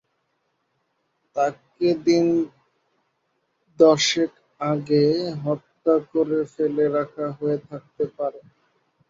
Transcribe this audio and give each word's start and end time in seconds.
তাকে 1.35 1.89
দিন 2.05 2.25
দশেক 3.79 4.31
আগে 4.61 5.03
হত্যা 5.43 5.95
করে 6.11 6.39
ফেলে 6.53 6.85
রাখা 6.97 7.27
হয়ে 7.37 7.57
থাকতে 7.69 8.03
পারে। 8.17 8.39